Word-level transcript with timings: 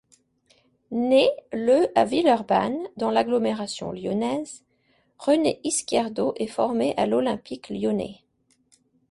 Né 0.89 1.29
le 1.51 1.91
à 1.95 2.05
Villeurbanne, 2.05 2.87
dans 2.97 3.11
l'agglomération 3.11 3.91
lyonnaise, 3.91 4.63
René 5.19 5.59
Izquierdo 5.63 6.33
est 6.37 6.47
formé 6.47 6.95
à 6.97 7.05
l'Olympique 7.05 7.69
lyonnais. 7.69 8.21